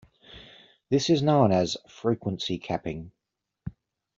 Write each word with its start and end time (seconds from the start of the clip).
This 0.89 1.11
is 1.11 1.21
known 1.21 1.51
as 1.51 1.77
"frequency 1.87 2.57
capping". 2.57 3.11